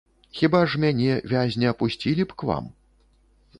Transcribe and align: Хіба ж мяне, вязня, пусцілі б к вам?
Хіба 0.37 0.61
ж 0.71 0.79
мяне, 0.83 1.09
вязня, 1.35 1.75
пусцілі 1.83 2.27
б 2.31 2.35
к 2.43 2.51
вам? 2.51 2.73